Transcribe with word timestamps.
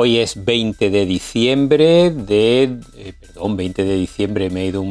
Hoy 0.00 0.18
es 0.18 0.44
20 0.44 0.90
de 0.90 1.06
diciembre 1.06 2.12
de... 2.12 2.78
Eh, 2.94 3.14
perdón, 3.18 3.56
20 3.56 3.82
de 3.82 3.96
diciembre, 3.96 4.48
me 4.48 4.62
he 4.62 4.66
ido 4.66 4.84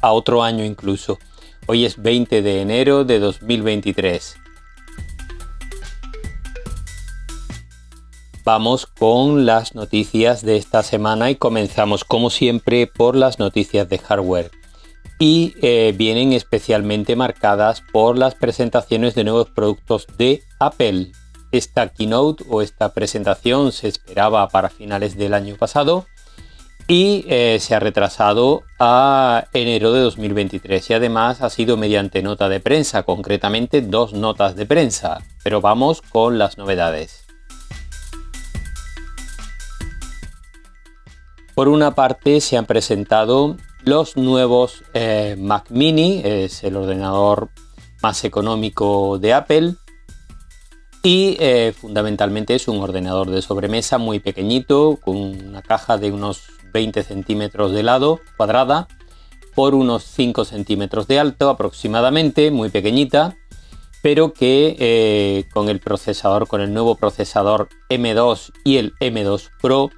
a 0.00 0.12
otro 0.12 0.44
año 0.44 0.64
incluso. 0.64 1.18
Hoy 1.66 1.84
es 1.84 2.00
20 2.00 2.40
de 2.40 2.62
enero 2.62 3.02
de 3.02 3.18
2023. 3.18 4.36
Vamos 8.44 8.86
con 8.86 9.44
las 9.44 9.74
noticias 9.74 10.44
de 10.44 10.56
esta 10.56 10.84
semana 10.84 11.32
y 11.32 11.34
comenzamos 11.34 12.04
como 12.04 12.30
siempre 12.30 12.86
por 12.86 13.16
las 13.16 13.40
noticias 13.40 13.88
de 13.88 13.98
hardware 13.98 14.52
y 15.18 15.54
eh, 15.62 15.92
vienen 15.98 16.32
especialmente 16.32 17.16
marcadas 17.16 17.82
por 17.92 18.16
las 18.16 18.36
presentaciones 18.36 19.16
de 19.16 19.24
nuevos 19.24 19.50
productos 19.50 20.06
de 20.16 20.44
Apple. 20.60 21.10
Esta 21.50 21.88
keynote 21.88 22.44
o 22.48 22.60
esta 22.60 22.92
presentación 22.92 23.72
se 23.72 23.88
esperaba 23.88 24.48
para 24.48 24.68
finales 24.68 25.16
del 25.16 25.32
año 25.32 25.56
pasado 25.56 26.06
y 26.86 27.24
eh, 27.28 27.58
se 27.60 27.74
ha 27.74 27.80
retrasado 27.80 28.64
a 28.78 29.46
enero 29.52 29.92
de 29.92 30.00
2023 30.00 30.90
y 30.90 30.94
además 30.94 31.42
ha 31.42 31.50
sido 31.50 31.76
mediante 31.76 32.22
nota 32.22 32.48
de 32.48 32.60
prensa, 32.60 33.02
concretamente 33.02 33.82
dos 33.82 34.12
notas 34.12 34.56
de 34.56 34.66
prensa. 34.66 35.22
Pero 35.42 35.60
vamos 35.60 36.02
con 36.02 36.38
las 36.38 36.58
novedades. 36.58 37.24
Por 41.54 41.68
una 41.68 41.94
parte 41.94 42.40
se 42.40 42.56
han 42.56 42.66
presentado 42.66 43.56
los 43.84 44.16
nuevos 44.16 44.84
eh, 44.94 45.34
Mac 45.38 45.70
Mini, 45.70 46.20
es 46.24 46.62
el 46.62 46.76
ordenador 46.76 47.48
más 48.02 48.24
económico 48.24 49.18
de 49.18 49.34
Apple 49.34 49.74
y 51.02 51.36
eh, 51.38 51.72
fundamentalmente 51.78 52.54
es 52.54 52.68
un 52.68 52.80
ordenador 52.80 53.30
de 53.30 53.42
sobremesa 53.42 53.98
muy 53.98 54.20
pequeñito 54.20 54.98
con 55.02 55.16
una 55.16 55.62
caja 55.62 55.96
de 55.98 56.12
unos 56.12 56.44
20 56.72 57.02
centímetros 57.02 57.72
de 57.72 57.82
lado 57.82 58.20
cuadrada 58.36 58.88
por 59.54 59.74
unos 59.74 60.04
5 60.04 60.44
centímetros 60.44 61.08
de 61.08 61.18
alto 61.18 61.50
aproximadamente, 61.50 62.50
muy 62.50 62.68
pequeñita, 62.68 63.36
pero 64.02 64.32
que 64.32 64.76
eh, 64.78 65.44
con 65.52 65.68
el 65.68 65.80
procesador, 65.80 66.46
con 66.46 66.60
el 66.60 66.72
nuevo 66.72 66.94
procesador 66.94 67.68
M2 67.88 68.52
y 68.64 68.76
el 68.76 68.94
M2 69.00 69.50
Pro, 69.60 69.90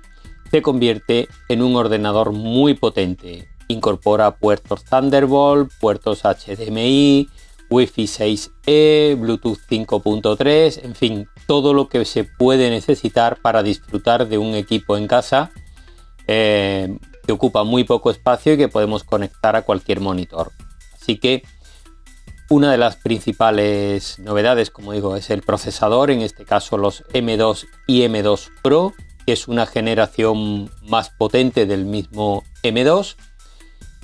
se 0.50 0.62
convierte 0.62 1.28
en 1.48 1.62
un 1.62 1.76
ordenador 1.76 2.32
muy 2.32 2.74
potente, 2.74 3.48
Incorpora 3.68 4.36
puertos 4.36 4.84
Thunderbolt, 4.84 5.70
puertos 5.78 6.22
HDMI, 6.24 7.28
Wi-Fi 7.70 8.04
6E, 8.04 9.16
Bluetooth 9.16 9.58
5.3, 9.70 10.84
en 10.84 10.94
fin, 10.94 11.28
todo 11.46 11.72
lo 11.72 11.88
que 11.88 12.04
se 12.04 12.24
puede 12.24 12.68
necesitar 12.68 13.40
para 13.40 13.62
disfrutar 13.62 14.28
de 14.28 14.38
un 14.38 14.54
equipo 14.54 14.96
en 14.96 15.06
casa 15.06 15.50
eh, 16.26 16.98
que 17.24 17.32
ocupa 17.32 17.64
muy 17.64 17.84
poco 17.84 18.10
espacio 18.10 18.54
y 18.54 18.56
que 18.56 18.68
podemos 18.68 19.04
conectar 19.04 19.54
a 19.54 19.62
cualquier 19.62 20.00
monitor. 20.00 20.50
Así 21.00 21.18
que 21.18 21.42
una 22.48 22.72
de 22.72 22.78
las 22.78 22.96
principales 22.96 24.18
novedades, 24.18 24.70
como 24.70 24.92
digo, 24.92 25.14
es 25.14 25.30
el 25.30 25.42
procesador, 25.42 26.10
en 26.10 26.20
este 26.20 26.44
caso 26.44 26.76
los 26.76 27.04
M2 27.12 27.68
y 27.86 28.02
M2 28.02 28.50
Pro, 28.62 28.92
que 29.24 29.32
es 29.32 29.46
una 29.46 29.66
generación 29.66 30.68
más 30.82 31.10
potente 31.10 31.66
del 31.66 31.84
mismo 31.84 32.42
M2 32.64 33.14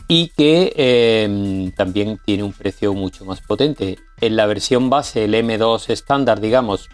y 0.08 0.28
que 0.28 0.72
em, 0.76 1.72
también 1.72 2.20
tiene 2.24 2.44
un 2.44 2.52
precio 2.52 2.94
mucho 2.94 3.24
más 3.24 3.40
potente. 3.40 3.98
En 4.20 4.36
la 4.36 4.46
versión 4.46 4.88
base, 4.88 5.24
el 5.24 5.34
M2 5.34 5.90
estándar, 5.90 6.40
digamos, 6.40 6.88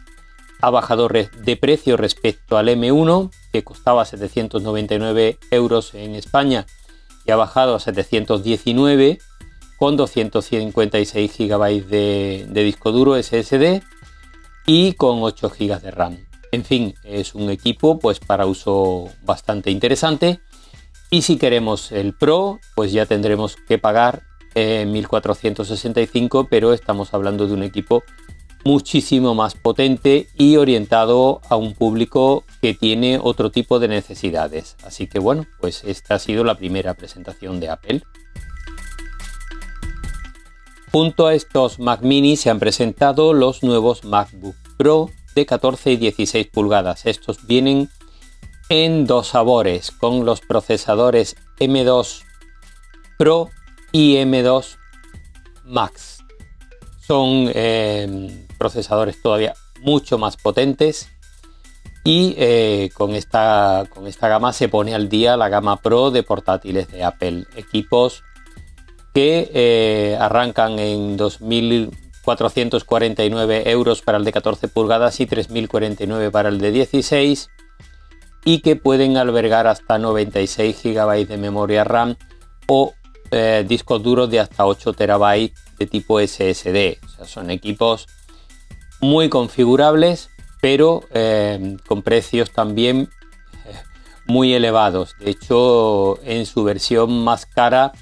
ha 0.62 0.71
bajado 0.71 1.09
de 1.09 1.56
precio 1.56 1.97
respecto 1.97 2.56
al 2.56 2.69
M1, 2.69 3.31
que 3.53 3.65
costaba 3.65 4.05
799 4.05 5.39
euros 5.50 5.95
en 5.95 6.15
España 6.15 6.67
y 7.27 7.33
ha 7.33 7.37
bajado 7.37 7.75
a 7.75 7.81
719 7.81 9.19
con 9.77 9.97
256 9.97 11.39
GB 11.39 11.87
de, 11.89 12.47
disco 12.65 12.93
duro 12.93 13.21
SSD 13.21 13.83
y 14.67 14.93
con 14.93 15.23
8 15.23 15.50
GB 15.50 15.81
de 15.81 15.91
RAM. 15.91 16.19
En 16.53 16.65
fin, 16.65 16.94
es 17.03 17.34
un 17.34 17.50
equipo 17.50 17.99
pues 17.99 18.21
para 18.21 18.47
uso 18.47 19.11
bastante 19.23 19.71
interesante 19.71 20.41
y 21.12 21.23
si 21.23 21.37
queremos 21.37 21.93
el 21.93 22.15
Pro, 22.15 22.59
pues 22.75 22.91
ya 22.91 23.05
tendremos 23.05 23.56
que 23.69 23.77
pagar 23.77 24.23
1465, 24.55 26.41
eh, 26.41 26.47
pero 26.49 26.73
estamos 26.73 27.12
hablando 27.12 27.47
de 27.47 27.53
un 27.53 27.62
equipo 27.62 28.03
muchísimo 28.65 29.34
más 29.34 29.55
potente 29.55 30.28
y 30.39 30.56
orientado 30.56 31.43
a 31.50 31.56
un 31.56 31.75
público 31.75 32.45
que 32.62 32.73
tiene 32.73 33.21
otro 33.23 33.50
tipo 33.50 33.78
de 33.78 33.89
necesidades. 33.89 34.77
Así 34.84 35.06
que 35.06 35.19
bueno, 35.19 35.45
pues 35.61 35.84
esta 35.84 36.15
ha 36.15 36.19
sido 36.19 36.45
la 36.45 36.56
primera 36.56 36.95
presentación 36.95 37.61
de 37.61 37.69
Apple. 37.69 38.03
Junto 40.93 41.27
a 41.27 41.34
estos 41.34 41.79
Mac 41.79 42.00
mini 42.00 42.39
se 42.39 42.49
han 42.49 42.59
presentado 42.59 43.34
los 43.34 43.62
nuevos 43.62 44.05
MacBook 44.05 44.56
Pro 44.79 45.11
de 45.34 45.44
14 45.44 45.93
y 45.93 45.97
16 45.99 46.47
pulgadas. 46.47 47.05
Estos 47.05 47.47
vienen 47.47 47.91
en 48.72 49.06
dos 49.06 49.28
sabores 49.28 49.91
con 49.91 50.25
los 50.25 50.41
procesadores 50.41 51.37
M2 51.60 52.22
Pro 53.19 53.50
y 53.93 54.16
M2 54.16 54.78
Max. 55.66 56.25
Son 56.99 57.50
eh, 57.53 58.47
procesadores 58.56 59.21
todavía 59.21 59.53
mucho 59.82 60.16
más 60.16 60.38
potentes 60.38 61.11
y 62.03 62.34
eh, 62.38 62.88
con, 62.94 63.15
esta, 63.15 63.84
con 63.91 64.06
esta 64.06 64.28
gama 64.28 64.55
se 64.55 64.71
pone 64.71 64.94
al 64.94 65.11
día 65.11 65.37
la 65.37 65.50
gama 65.50 65.77
Pro 65.77 66.11
de 66.11 66.22
portátiles 66.22 66.91
de 66.91 67.05
Apple. 67.05 67.44
Equipos 67.56 68.25
que 69.12 69.50
eh, 69.53 70.16
arrancan 70.19 70.78
en 70.78 71.19
2.449 71.19 73.66
euros 73.66 74.00
para 74.00 74.16
el 74.16 74.25
de 74.25 74.32
14 74.32 74.69
pulgadas 74.69 75.21
y 75.21 75.27
3.049 75.27 76.31
para 76.31 76.49
el 76.49 76.56
de 76.56 76.71
16 76.71 77.50
y 78.45 78.61
que 78.61 78.77
pueden 78.77 79.17
albergar 79.17 79.67
hasta 79.67 79.99
96 79.99 80.83
GB 80.83 81.27
de 81.27 81.37
memoria 81.37 81.85
RAM 81.85 82.17
o 82.67 82.95
eh, 83.31 83.65
discos 83.67 84.03
duros 84.03 84.31
de 84.31 84.41
hasta 84.41 84.67
8 84.67 84.93
TB 84.93 85.53
de 85.79 85.87
tipo 85.87 86.21
SSD. 86.21 86.99
Son 87.25 87.51
equipos 87.51 88.07
muy 89.01 89.29
configurables, 89.29 90.31
pero 90.61 91.03
eh, 91.13 91.77
con 91.87 92.03
precios 92.03 92.51
también 92.51 93.09
eh, 93.67 93.75
muy 94.27 94.55
elevados. 94.55 95.15
De 95.19 95.31
hecho, 95.31 96.23
en 96.25 96.47
su 96.47 96.65
versión 96.65 97.25
más 97.25 97.47
cara 97.47 97.93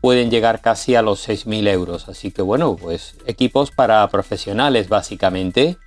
pueden 0.00 0.30
llegar 0.30 0.60
casi 0.60 0.94
a 0.94 1.02
los 1.02 1.28
6.000 1.28 1.68
euros. 1.68 2.08
Así 2.08 2.30
que 2.30 2.42
bueno, 2.42 2.76
pues 2.76 3.16
equipos 3.26 3.70
para 3.70 4.08
profesionales 4.08 4.88
básicamente 4.88 5.78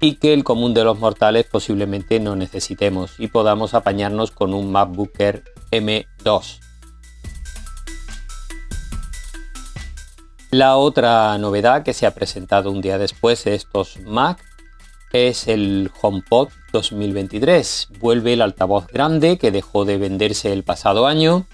y 0.00 0.16
que 0.16 0.32
el 0.32 0.44
común 0.44 0.74
de 0.74 0.84
los 0.84 0.98
mortales 0.98 1.46
posiblemente 1.46 2.20
no 2.20 2.36
necesitemos 2.36 3.14
y 3.18 3.28
podamos 3.28 3.74
apañarnos 3.74 4.30
con 4.30 4.52
un 4.54 4.70
MacBook 4.70 5.12
Air 5.18 5.44
M2. 5.70 6.60
La 10.50 10.76
otra 10.76 11.36
novedad 11.38 11.82
que 11.82 11.92
se 11.92 12.06
ha 12.06 12.14
presentado 12.14 12.70
un 12.70 12.80
día 12.80 12.98
después 12.98 13.44
de 13.44 13.54
estos 13.54 13.98
Mac 14.04 14.38
es 15.12 15.48
el 15.48 15.90
HomePod 16.00 16.48
2023. 16.72 17.88
Vuelve 17.98 18.34
el 18.34 18.42
altavoz 18.42 18.86
grande 18.86 19.38
que 19.38 19.50
dejó 19.50 19.84
de 19.84 19.98
venderse 19.98 20.52
el 20.52 20.62
pasado 20.62 21.06
año. 21.06 21.46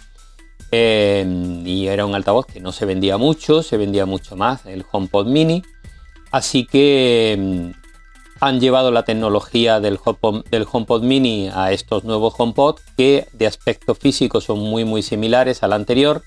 Eh, 0.71 1.25
y 1.65 1.87
era 1.87 2.07
un 2.07 2.15
altavoz 2.15 2.47
que 2.47 2.61
no 2.61 2.73
se 2.73 2.87
vendía 2.87 3.19
mucho, 3.19 3.63
se 3.63 3.77
vendía 3.77 4.07
mucho 4.07 4.37
más 4.37 4.67
el 4.67 4.85
HomePod 4.91 5.27
Mini. 5.27 5.63
Así 6.31 6.67
que 6.67 7.73
han 8.43 8.59
llevado 8.59 8.91
la 8.91 9.05
tecnología 9.05 9.79
del 9.79 10.01
HomePod, 10.05 11.03
Mini 11.03 11.49
a 11.55 11.71
estos 11.71 12.03
nuevos 12.03 12.35
HomePod 12.37 12.81
que 12.97 13.29
de 13.33 13.47
aspecto 13.47 13.95
físico 13.95 14.41
son 14.41 14.59
muy 14.59 14.85
muy 14.85 15.03
similares 15.03 15.63
al 15.63 15.73
anterior 15.73 16.23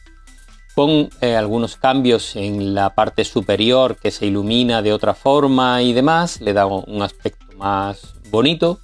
con 0.75 1.09
eh, 1.19 1.35
algunos 1.35 1.75
cambios 1.75 2.37
en 2.37 2.73
la 2.73 2.95
parte 2.95 3.25
superior 3.25 3.97
que 3.97 4.11
se 4.11 4.27
ilumina 4.27 4.81
de 4.81 4.93
otra 4.93 5.13
forma 5.13 5.81
y 5.81 5.91
demás, 5.91 6.39
le 6.39 6.53
da 6.53 6.65
un 6.65 7.01
aspecto 7.01 7.45
más 7.57 8.15
bonito. 8.29 8.79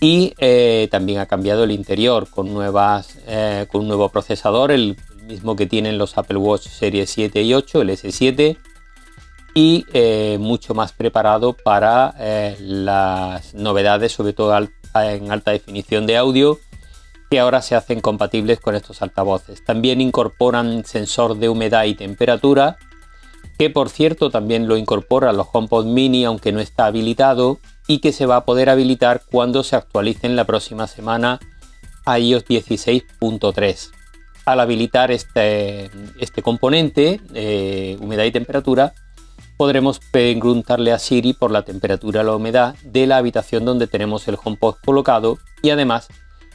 Y 0.00 0.32
eh, 0.38 0.86
también 0.92 1.18
ha 1.18 1.26
cambiado 1.26 1.64
el 1.64 1.72
interior 1.72 2.28
con, 2.30 2.52
nuevas, 2.52 3.18
eh, 3.26 3.66
con 3.70 3.82
un 3.82 3.88
nuevo 3.88 4.08
procesador, 4.10 4.70
el, 4.70 4.96
mismo 5.28 5.56
que 5.56 5.66
tienen 5.66 5.98
los 5.98 6.16
Apple 6.16 6.38
Watch 6.38 6.68
Series 6.68 7.10
7 7.10 7.42
y 7.42 7.52
8, 7.52 7.82
el 7.82 7.90
S7, 7.90 8.56
y 9.54 9.84
eh, 9.92 10.38
mucho 10.40 10.74
más 10.74 10.92
preparado 10.92 11.52
para 11.52 12.14
las 12.60 13.54
novedades, 13.54 14.12
sobre 14.12 14.32
todo 14.32 14.56
en 14.94 15.32
alta 15.32 15.50
definición 15.50 16.06
de 16.06 16.16
audio, 16.16 16.58
que 17.30 17.40
ahora 17.40 17.62
se 17.62 17.74
hacen 17.74 18.00
compatibles 18.00 18.60
con 18.60 18.74
estos 18.74 19.02
altavoces. 19.02 19.64
También 19.64 20.00
incorporan 20.00 20.84
sensor 20.84 21.36
de 21.36 21.48
humedad 21.48 21.84
y 21.84 21.94
temperatura, 21.94 22.76
que 23.58 23.70
por 23.70 23.90
cierto 23.90 24.30
también 24.30 24.68
lo 24.68 24.76
incorpora 24.76 25.32
los 25.32 25.48
HomePod 25.52 25.86
Mini, 25.86 26.24
aunque 26.24 26.52
no 26.52 26.60
está 26.60 26.86
habilitado, 26.86 27.58
y 27.86 27.98
que 27.98 28.12
se 28.12 28.26
va 28.26 28.36
a 28.36 28.44
poder 28.44 28.70
habilitar 28.70 29.22
cuando 29.30 29.62
se 29.62 29.76
actualicen 29.76 30.36
la 30.36 30.44
próxima 30.44 30.86
semana 30.86 31.40
a 32.06 32.18
iOS 32.18 32.44
16.3. 32.46 33.90
Al 34.44 34.60
habilitar 34.60 35.10
este, 35.10 35.90
este 36.18 36.42
componente, 36.42 37.20
eh, 37.34 37.98
humedad 38.00 38.24
y 38.24 38.30
temperatura, 38.30 38.94
podremos 39.58 39.98
preguntarle 39.98 40.92
a 40.92 41.00
Siri 41.00 41.32
por 41.32 41.50
la 41.50 41.62
temperatura 41.62 42.22
la 42.22 42.36
humedad 42.36 42.76
de 42.84 43.08
la 43.08 43.16
habitación 43.16 43.64
donde 43.64 43.88
tenemos 43.88 44.26
el 44.28 44.38
HomePod 44.42 44.76
colocado 44.84 45.38
y 45.62 45.70
además 45.70 46.06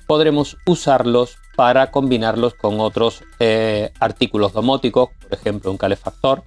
podremos 0.07 0.57
usarlos 0.65 1.37
para 1.57 1.91
combinarlos 1.91 2.53
con 2.53 2.79
otros 2.79 3.23
eh, 3.39 3.91
artículos 3.99 4.53
domóticos, 4.53 5.09
por 5.21 5.37
ejemplo 5.37 5.69
un 5.69 5.77
calefactor, 5.77 6.43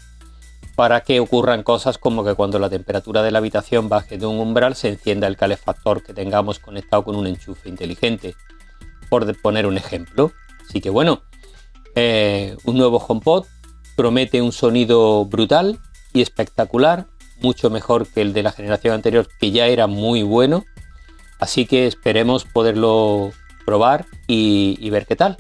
para 0.77 1.03
que 1.03 1.21
ocurran 1.21 1.63
cosas 1.63 1.99
como 1.99 2.25
que 2.25 2.35
cuando 2.35 2.59
la 2.59 2.71
temperatura 2.71 3.23
de 3.23 3.31
la 3.31 3.39
habitación 3.39 3.91
baje 3.91 4.17
de 4.17 4.25
un 4.25 4.41
umbral 4.41 4.75
se 4.77 4.89
encienda 4.89 5.27
el 5.27 5.37
calefactor 5.37 6.03
que 6.03 6.15
tengamos 6.15 6.59
conectado 6.59 7.05
con 7.05 7.17
un 7.17 7.27
enchufe 7.27 7.69
inteligente, 7.69 8.35
por 9.11 9.41
poner 9.43 9.67
un 9.67 9.77
ejemplo. 9.77 10.33
Así 10.67 10.81
que 10.81 10.89
bueno, 10.89 11.23
eh, 11.95 12.57
un 12.65 12.79
nuevo 12.79 12.97
HomePod 12.97 13.45
promete 13.95 14.41
un 14.41 14.53
sonido 14.53 15.25
brutal 15.27 15.81
y 16.17 16.23
espectacular, 16.23 17.07
mucho 17.41 17.69
mejor 17.69 18.07
que 18.07 18.23
el 18.23 18.33
de 18.33 18.43
la 18.43 18.53
generación 18.53 18.95
anterior 18.95 19.29
que 19.39 19.51
ya 19.51 19.67
era 19.67 19.87
muy 19.87 20.23
bueno. 20.23 20.65
Así 21.39 21.67
que 21.67 21.87
esperemos 21.87 22.45
poderlo 22.45 23.33
probar 23.67 24.07
y 24.27 24.89
ver 24.91 25.07
qué 25.07 25.17
tal. 25.17 25.37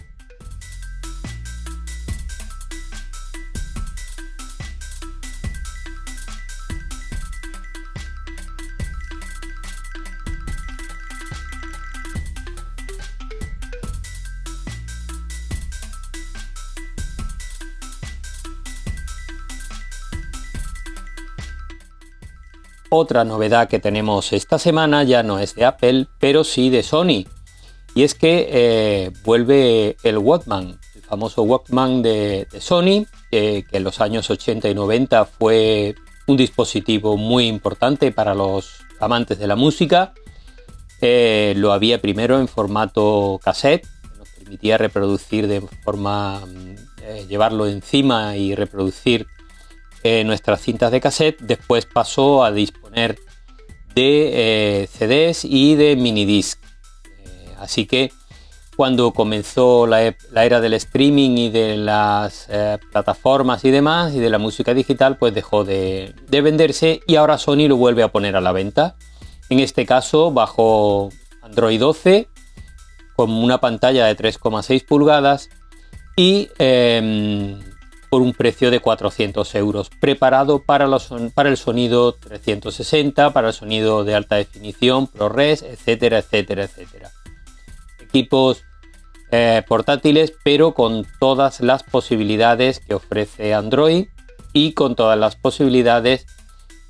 Otra 22.98 23.24
novedad 23.24 23.68
que 23.68 23.78
tenemos 23.78 24.32
esta 24.32 24.58
semana 24.58 25.04
ya 25.04 25.22
no 25.22 25.38
es 25.38 25.54
de 25.54 25.66
Apple, 25.66 26.06
pero 26.18 26.44
sí 26.44 26.70
de 26.70 26.82
Sony. 26.82 27.26
Y 27.94 28.04
es 28.04 28.14
que 28.14 28.48
eh, 28.50 29.12
vuelve 29.22 29.98
el 30.02 30.16
Walkman, 30.16 30.80
el 30.94 31.02
famoso 31.02 31.42
Walkman 31.42 32.00
de, 32.00 32.48
Sony, 32.58 33.04
que 33.30 33.66
en 33.70 33.84
los 33.84 34.00
años 34.00 34.30
80 34.30 34.70
y 34.70 34.74
90 34.74 35.26
fue 35.26 35.94
un 36.26 36.38
dispositivo 36.38 37.18
muy 37.18 37.48
importante 37.48 38.12
para 38.12 38.34
los 38.34 38.78
amantes 38.98 39.38
de 39.38 39.46
la 39.46 39.56
música. 39.56 40.14
Eh, 41.02 41.52
lo 41.58 41.74
había 41.74 42.00
primero 42.00 42.40
en 42.40 42.48
formato 42.48 43.38
cassette, 43.44 43.86
que 44.10 44.18
nos 44.18 44.28
permitía 44.30 44.78
reproducir 44.78 45.48
de 45.48 45.60
forma, 45.84 46.40
eh, 47.02 47.26
llevarlo 47.28 47.66
encima 47.66 48.38
y 48.38 48.54
reproducir 48.54 49.26
nuestras 50.24 50.60
cintas 50.60 50.90
de 50.92 51.00
cassette, 51.00 51.40
después 51.40 51.86
pasó 51.86 52.44
a 52.44 52.52
disponer 52.52 53.18
de 53.94 54.82
eh, 54.82 54.88
CDs 54.88 55.44
y 55.44 55.74
de 55.74 55.96
minidisc. 55.96 56.58
Eh, 56.64 57.54
así 57.58 57.86
que 57.86 58.12
cuando 58.76 59.12
comenzó 59.12 59.86
la, 59.86 60.02
era 60.02 60.60
del 60.60 60.74
streaming 60.74 61.38
y 61.38 61.50
de 61.50 61.76
las 61.78 62.46
eh, 62.50 62.78
plataformas 62.92 63.64
y 63.64 63.70
demás 63.70 64.14
y 64.14 64.18
de 64.18 64.28
la 64.28 64.38
música 64.38 64.74
digital, 64.74 65.16
pues 65.16 65.34
dejó 65.34 65.64
de, 65.64 66.14
de, 66.28 66.40
venderse 66.42 67.00
y 67.06 67.16
ahora 67.16 67.38
Sony 67.38 67.68
lo 67.68 67.76
vuelve 67.76 68.02
a 68.02 68.12
poner 68.12 68.36
a 68.36 68.40
la 68.42 68.52
venta. 68.52 68.96
En 69.48 69.60
este 69.60 69.86
caso 69.86 70.30
bajo 70.30 71.08
Android 71.42 71.80
12 71.80 72.28
con 73.16 73.30
una 73.30 73.58
pantalla 73.58 74.06
de 74.06 74.16
3,6 74.16 74.84
pulgadas 74.84 75.48
y 76.16 76.50
em, 76.58 77.58
por 78.16 78.22
un 78.22 78.32
precio 78.32 78.70
de 78.70 78.80
400 78.80 79.54
euros, 79.56 79.90
preparado 79.90 80.62
para, 80.62 80.86
los, 80.86 81.10
para 81.34 81.50
el 81.50 81.58
sonido 81.58 82.14
360, 82.14 83.34
para 83.34 83.48
el 83.48 83.52
sonido 83.52 84.04
de 84.04 84.14
alta 84.14 84.36
definición, 84.36 85.06
ProRes, 85.06 85.60
etcétera, 85.60 86.20
etcétera, 86.20 86.64
etcétera. 86.64 87.10
Equipos 88.00 88.64
eh, 89.30 89.62
portátiles, 89.68 90.32
pero 90.42 90.72
con 90.72 91.06
todas 91.20 91.60
las 91.60 91.82
posibilidades 91.82 92.80
que 92.80 92.94
ofrece 92.94 93.52
Android 93.52 94.06
y 94.54 94.72
con 94.72 94.96
todas 94.96 95.18
las 95.18 95.36
posibilidades 95.36 96.24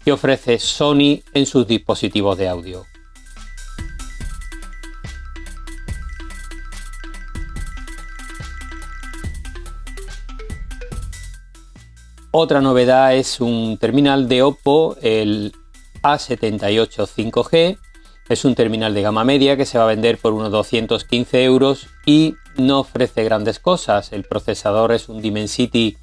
que 0.05 0.13
ofrece 0.13 0.61
Sony 0.61 1.25
en 1.35 1.47
sus 1.47 1.67
dispositivos 1.67 2.39
de 2.39 2.49
audio. 2.49 2.85
Otra 12.39 12.61
novedad 12.61 13.15
es 13.15 13.41
un 13.41 13.79
terminal 13.79 14.29
de 14.29 14.43
Oppo, 14.43 14.95
el 15.01 15.55
A78 16.03 17.07
5G. 17.07 17.79
Es 18.29 18.45
un 18.45 18.55
terminal 18.55 18.93
de 18.93 19.01
gama 19.01 19.25
media 19.25 19.57
que 19.57 19.65
se 19.65 19.79
va 19.79 19.85
a 19.85 19.87
vender 19.87 20.19
por 20.19 20.35
unos 20.35 20.51
215 20.51 21.45
euros 21.45 21.87
y 22.05 22.35
no 22.59 22.81
ofrece 22.81 23.25
grandes 23.25 23.59
cosas. 23.59 24.13
El 24.13 24.25
procesador 24.25 24.93
es 24.93 25.09
un 25.09 25.23
Dimensity 25.23 25.97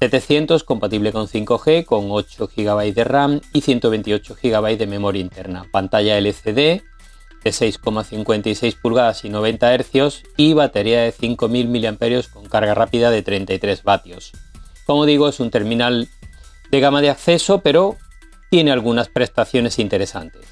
700 0.00 0.64
compatible 0.64 1.12
con 1.12 1.28
5G 1.28 1.84
con 1.84 2.06
8 2.10 2.50
GB 2.56 2.92
de 2.92 3.04
RAM 3.04 3.40
y 3.52 3.60
128 3.60 4.34
GB 4.42 4.78
de 4.78 4.86
memoria 4.88 5.22
interna. 5.22 5.64
Pantalla 5.70 6.18
LCD 6.18 6.82
de 7.44 7.50
6,56 7.52 8.80
pulgadas 8.82 9.24
y 9.24 9.28
90 9.28 9.78
Hz 9.78 10.24
y 10.36 10.54
batería 10.54 11.02
de 11.02 11.12
5000 11.12 11.68
mAh 11.68 12.22
con 12.32 12.46
carga 12.46 12.74
rápida 12.74 13.12
de 13.12 13.22
33 13.22 13.84
vatios. 13.84 14.32
Como 14.88 15.04
digo, 15.04 15.28
es 15.28 15.38
un 15.38 15.50
terminal 15.50 16.08
de 16.70 16.80
gama 16.80 17.02
de 17.02 17.10
acceso, 17.10 17.60
pero 17.60 17.98
tiene 18.48 18.72
algunas 18.72 19.10
prestaciones 19.10 19.78
interesantes. 19.78 20.46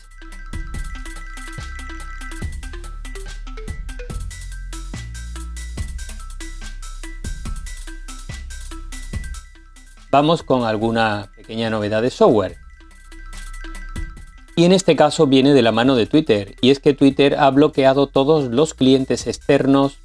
Vamos 10.11 10.43
con 10.43 10.65
alguna 10.65 11.31
pequeña 11.35 11.71
novedad 11.71 12.03
de 12.03 12.11
software. 12.11 12.59
Y 14.55 14.67
en 14.67 14.73
este 14.73 14.97
caso 14.97 15.27
viene 15.27 15.55
de 15.55 15.63
la 15.63 15.73
mano 15.73 15.97
de 15.97 16.05
Twitter, 16.05 16.57
y 16.61 16.69
es 16.69 16.79
que 16.79 16.93
Twitter 16.93 17.37
ha 17.39 17.51
bloqueado 17.51 18.07
todos 18.07 18.51
los 18.53 18.75
clientes 18.75 19.27
externos 19.27 19.97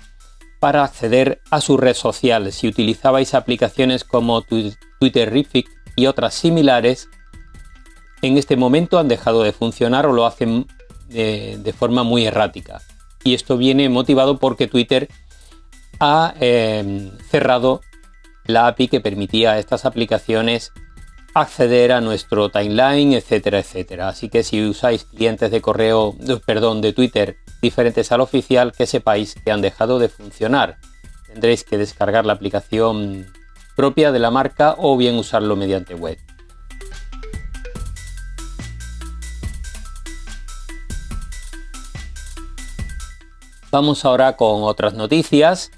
para 0.62 0.84
acceder 0.84 1.42
a 1.50 1.60
su 1.60 1.76
red 1.76 1.96
social. 1.96 2.52
Si 2.52 2.68
utilizabais 2.68 3.34
aplicaciones 3.34 4.04
como 4.04 4.44
Twitterific 4.44 5.68
y 5.96 6.06
otras 6.06 6.36
similares, 6.36 7.10
en 8.22 8.38
este 8.38 8.56
momento 8.56 9.00
han 9.00 9.08
dejado 9.08 9.42
de 9.42 9.54
funcionar 9.54 10.06
o 10.06 10.14
lo 10.14 10.28
hacen 10.28 10.68
de, 11.10 11.74
forma 11.76 12.04
muy 12.04 12.28
errática. 12.28 12.80
Y 13.24 13.34
esto 13.34 13.58
viene 13.58 13.90
motivado 13.90 14.38
porque 14.38 14.68
Twitter 14.68 15.10
ha 16.00 16.36
em, 16.40 17.10
cerrado 17.32 17.82
la 18.46 18.68
API 18.68 18.88
que 18.88 19.02
permitía 19.02 19.54
a 19.54 19.60
estas 19.60 19.86
aplicaciones 19.86 20.72
acceder 21.34 21.92
a 21.92 22.02
nuestro 22.02 22.50
timeline, 22.50 23.14
etcétera, 23.14 23.58
etcétera. 23.58 24.10
Así 24.10 24.30
que 24.30 24.44
si 24.44 24.64
usáis 24.64 25.06
clientes 25.06 25.50
de 25.50 25.60
correo, 25.60 26.16
perdón, 26.46 26.82
de 26.82 26.94
Twitter 26.94 27.38
diferentes 27.62 28.12
al 28.12 28.22
oficial, 28.22 28.72
que 28.72 28.88
sepáis 28.88 29.36
que 29.36 29.52
han 29.52 29.62
dejado 29.62 30.00
de 30.00 30.10
funcionar. 30.10 30.78
Tendréis 31.28 31.64
que 31.64 31.78
descargar 31.78 32.26
la 32.26 32.34
aplicación 32.34 33.32
propia 33.76 34.12
de 34.12 34.20
la 34.20 34.32
marca 34.32 34.76
o 34.78 34.98
bien 34.98 35.16
usarlo 35.16 35.56
mediante 35.56 35.96
web. 35.96 36.18
Vamos 43.72 44.04
ahora 44.04 44.36
con 44.36 44.64
otras 44.64 44.96
noticias, 44.96 45.72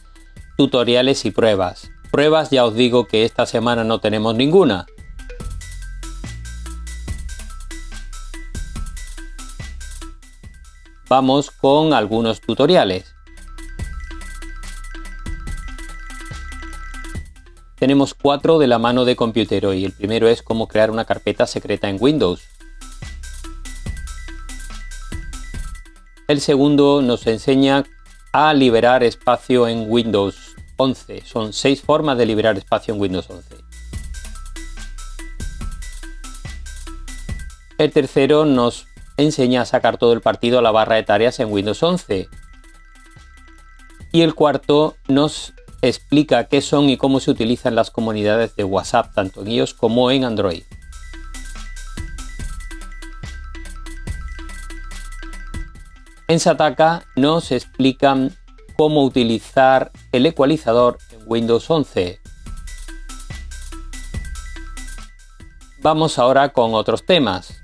tutoriales 0.57 1.25
y 1.25 1.31
pruebas. 1.31 1.91
Pruebas 2.11 2.49
ya 2.49 2.65
os 2.65 2.73
digo 2.73 3.07
que 3.07 3.23
esta 3.23 3.45
semana 3.45 3.83
no 3.83 3.99
tenemos 3.99 4.33
ninguna, 4.33 4.87
vamos 11.09 11.51
con 11.51 11.93
algunos 11.93 12.41
tutoriales. 12.41 13.13
Tenemos 17.77 18.13
cuatro 18.13 18.59
de 18.59 18.67
la 18.67 18.79
mano 18.79 19.03
de 19.03 19.15
Computero 19.15 19.73
y 19.73 19.83
el 19.83 19.91
primero 19.91 20.29
es 20.29 20.41
cómo 20.41 20.67
crear 20.67 20.89
una 20.89 21.05
carpeta 21.05 21.45
secreta 21.45 21.89
en 21.89 21.97
Windows. 21.99 22.41
El 26.27 26.39
segundo 26.39 27.01
nos 27.01 27.27
enseña 27.27 27.83
a 28.31 28.53
liberar 28.53 29.03
espacio 29.03 29.67
en 29.67 29.85
Windows 29.91 30.55
11. 30.77 31.23
Son 31.25 31.51
seis 31.51 31.81
formas 31.81 32.17
de 32.17 32.25
liberar 32.25 32.57
espacio 32.57 32.93
en 32.93 33.01
Windows 33.01 33.29
11. 33.29 33.57
El 37.77 37.91
tercero 37.91 38.45
nos 38.45 38.87
enseña 39.17 39.61
a 39.61 39.65
sacar 39.65 39.97
todo 39.97 40.13
el 40.13 40.21
partido 40.21 40.59
a 40.59 40.61
la 40.61 40.71
barra 40.71 40.95
de 40.95 41.03
tareas 41.03 41.39
en 41.39 41.51
Windows 41.51 41.81
11. 41.81 42.29
Y 44.11 44.21
el 44.21 44.35
cuarto 44.35 44.95
nos 45.07 45.53
explica 45.81 46.45
qué 46.45 46.61
son 46.61 46.89
y 46.89 46.97
cómo 46.97 47.19
se 47.19 47.31
utilizan 47.31 47.75
las 47.75 47.91
comunidades 47.91 48.55
de 48.55 48.63
WhatsApp, 48.63 49.13
tanto 49.13 49.41
en 49.41 49.51
iOS 49.51 49.73
como 49.73 50.11
en 50.11 50.23
Android. 50.23 50.63
En 56.27 56.39
Sataka 56.39 57.05
nos 57.15 57.51
explican 57.51 58.35
cómo 58.77 59.03
utilizar 59.03 59.91
el 60.11 60.25
ecualizador 60.25 60.97
en 61.11 61.19
Windows 61.25 61.69
11. 61.69 62.19
Vamos 65.81 66.17
ahora 66.17 66.49
con 66.53 66.73
otros 66.75 67.05
temas. 67.05 67.62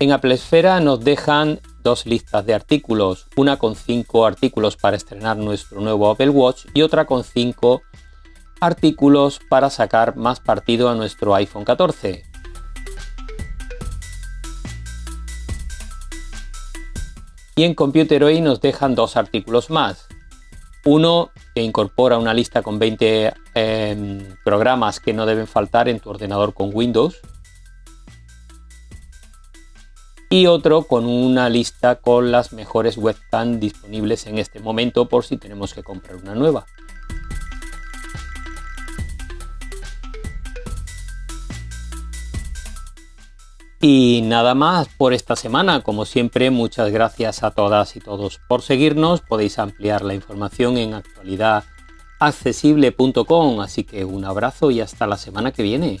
En 0.00 0.12
Apple 0.12 0.34
Esfera 0.34 0.78
nos 0.78 1.00
dejan 1.00 1.60
dos 1.82 2.06
listas 2.06 2.46
de 2.46 2.54
artículos, 2.54 3.26
una 3.34 3.56
con 3.56 3.74
cinco 3.74 4.26
artículos 4.26 4.76
para 4.76 4.96
estrenar 4.96 5.36
nuestro 5.36 5.80
nuevo 5.80 6.08
Apple 6.08 6.28
Watch 6.28 6.66
y 6.72 6.82
otra 6.82 7.04
con 7.04 7.24
cinco 7.24 7.82
artículos 8.60 9.40
para 9.48 9.70
sacar 9.70 10.14
más 10.14 10.38
partido 10.38 10.88
a 10.88 10.94
nuestro 10.94 11.34
iPhone 11.34 11.64
14. 11.64 12.22
Y 17.56 17.64
en 17.64 17.74
Computer 17.74 18.22
hoy 18.22 18.40
nos 18.40 18.60
dejan 18.60 18.94
dos 18.94 19.16
artículos 19.16 19.68
más. 19.68 20.06
Uno 20.84 21.32
que 21.56 21.62
incorpora 21.62 22.18
una 22.18 22.34
lista 22.34 22.62
con 22.62 22.78
20 22.78 23.34
em, 23.54 24.36
programas 24.44 25.00
que 25.00 25.12
no 25.12 25.26
deben 25.26 25.48
faltar 25.48 25.88
en 25.88 25.98
tu 25.98 26.10
ordenador 26.10 26.54
con 26.54 26.70
Windows 26.72 27.20
y 30.30 30.46
otro 30.46 30.82
con 30.82 31.06
una 31.06 31.48
lista 31.48 31.96
con 31.96 32.30
las 32.30 32.52
mejores 32.52 32.98
webcam 32.98 33.60
disponibles 33.60 34.26
en 34.26 34.38
este 34.38 34.60
momento 34.60 35.08
por 35.08 35.24
si 35.24 35.36
tenemos 35.36 35.74
que 35.74 35.82
comprar 35.82 36.16
una 36.16 36.34
nueva. 36.34 36.66
Y 43.80 44.22
nada 44.24 44.56
más 44.56 44.88
por 44.88 45.14
esta 45.14 45.36
semana. 45.36 45.82
Como 45.82 46.04
siempre, 46.04 46.50
muchas 46.50 46.90
gracias 46.90 47.44
a 47.44 47.52
todas 47.52 47.94
y 47.94 48.00
todos 48.00 48.40
por 48.48 48.62
seguirnos. 48.62 49.20
Podéis 49.20 49.60
ampliar 49.60 50.02
la 50.02 50.14
información 50.14 50.78
en 50.78 50.94
actualidadaccesible.com. 50.94 53.60
Así 53.60 53.84
que 53.84 54.04
un 54.04 54.24
abrazo 54.24 54.72
y 54.72 54.80
hasta 54.80 55.06
la 55.06 55.16
semana 55.16 55.52
que 55.52 55.62
viene. 55.62 56.00